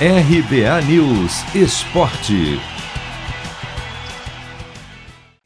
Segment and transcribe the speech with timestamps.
[0.00, 2.58] RBA News Esporte.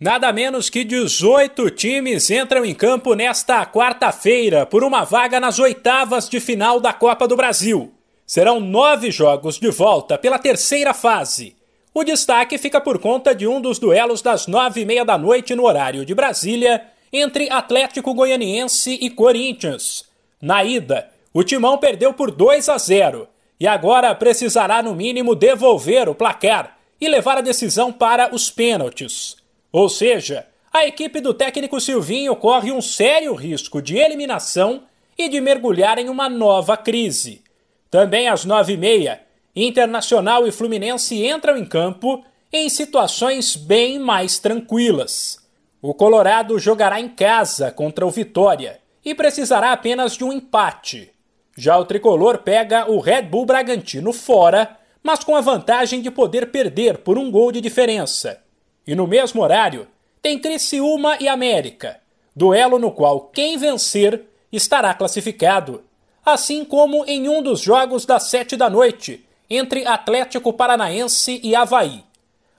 [0.01, 6.31] Nada menos que 18 times entram em campo nesta quarta-feira por uma vaga nas oitavas
[6.31, 7.93] de final da Copa do Brasil.
[8.27, 11.55] Serão nove jogos de volta pela terceira fase.
[11.93, 15.55] O destaque fica por conta de um dos duelos das nove e meia da noite
[15.55, 20.07] no horário de Brasília entre Atlético Goianiense e Corinthians.
[20.41, 23.29] Na ida, o Timão perdeu por 2 a 0
[23.61, 29.37] e agora precisará, no mínimo, devolver o placar e levar a decisão para os pênaltis.
[29.73, 34.83] Ou seja, a equipe do técnico Silvinho corre um sério risco de eliminação
[35.17, 37.43] e de mergulhar em uma nova crise.
[37.91, 39.23] Também às nove e meia,
[39.57, 45.39] Internacional e Fluminense entram em campo em situações bem mais tranquilas.
[45.83, 51.11] O Colorado jogará em casa contra o Vitória e precisará apenas de um empate.
[51.59, 56.53] Já o tricolor pega o Red Bull Bragantino fora, mas com a vantagem de poder
[56.53, 58.41] perder por um gol de diferença.
[58.87, 59.89] E no mesmo horário,
[60.23, 61.99] tem Criciúma e América,
[62.35, 65.83] duelo no qual quem vencer estará classificado.
[66.25, 72.05] Assim como em um dos jogos das sete da noite, entre Atlético Paranaense e Havaí.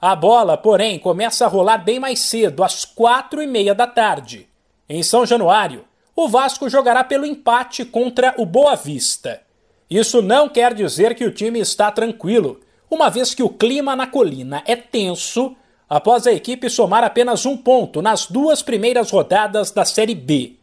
[0.02, 4.50] A bola, porém, começa a rolar bem mais cedo, às quatro e meia da tarde.
[4.90, 5.86] Em São Januário,
[6.24, 9.42] o Vasco jogará pelo empate contra o Boa Vista.
[9.90, 12.60] Isso não quer dizer que o time está tranquilo,
[12.92, 15.56] uma vez que o clima na colina é tenso
[15.88, 20.56] após a equipe somar apenas um ponto nas duas primeiras rodadas da Série B.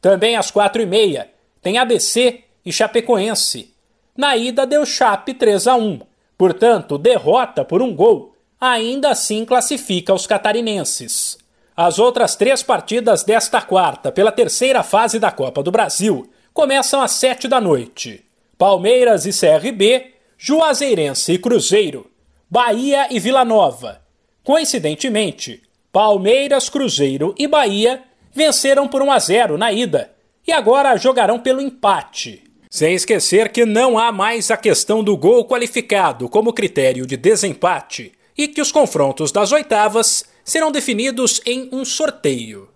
[0.00, 3.74] Também às quatro e meia tem ABC e Chapecoense.
[4.16, 6.00] Na ida deu Chape 3 a 1,
[6.38, 11.36] portanto derrota por um gol ainda assim classifica os catarinenses.
[11.84, 17.10] As outras três partidas desta quarta, pela terceira fase da Copa do Brasil, começam às
[17.10, 18.24] sete da noite.
[18.56, 22.08] Palmeiras e CRB, Juazeirense e Cruzeiro,
[22.48, 24.00] Bahia e Vila Nova.
[24.44, 25.60] Coincidentemente,
[25.90, 30.12] Palmeiras, Cruzeiro e Bahia venceram por 1 a 0 na ida
[30.46, 32.44] e agora jogarão pelo empate.
[32.70, 38.12] Sem esquecer que não há mais a questão do gol qualificado como critério de desempate
[38.36, 42.68] e que os confrontos das oitavas serão definidos em um sorteio.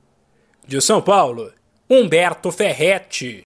[0.66, 1.52] De São Paulo,
[1.88, 3.34] Humberto Ferretti.